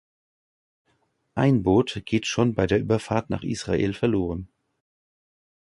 [1.35, 4.47] Ein Boot geht schon bei der Überfahrt nach Israel verloren.